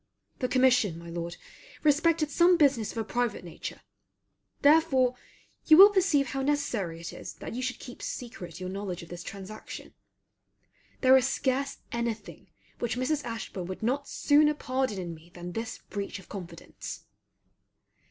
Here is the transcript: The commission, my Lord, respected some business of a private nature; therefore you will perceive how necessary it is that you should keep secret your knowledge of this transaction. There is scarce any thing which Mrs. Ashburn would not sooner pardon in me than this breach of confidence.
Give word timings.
The 0.39 0.47
commission, 0.47 0.97
my 0.97 1.11
Lord, 1.11 1.37
respected 1.83 2.31
some 2.31 2.57
business 2.57 2.91
of 2.91 2.97
a 2.97 3.03
private 3.03 3.43
nature; 3.43 3.81
therefore 4.63 5.13
you 5.67 5.77
will 5.77 5.91
perceive 5.91 6.29
how 6.29 6.41
necessary 6.41 6.99
it 7.01 7.13
is 7.13 7.33
that 7.33 7.53
you 7.53 7.61
should 7.61 7.77
keep 7.77 8.01
secret 8.01 8.59
your 8.59 8.67
knowledge 8.69 9.03
of 9.03 9.09
this 9.09 9.21
transaction. 9.21 9.93
There 11.01 11.15
is 11.17 11.27
scarce 11.27 11.77
any 11.91 12.15
thing 12.15 12.47
which 12.79 12.97
Mrs. 12.97 13.23
Ashburn 13.25 13.67
would 13.67 13.83
not 13.83 14.07
sooner 14.09 14.55
pardon 14.55 14.97
in 14.97 15.13
me 15.13 15.29
than 15.35 15.51
this 15.51 15.77
breach 15.91 16.17
of 16.17 16.27
confidence. 16.27 17.03